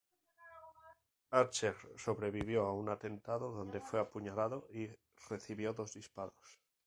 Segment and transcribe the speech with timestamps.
[1.29, 4.89] Archer sobrevivió a un atentado donde fue apuñalado y
[5.29, 6.59] recibió dos disparos.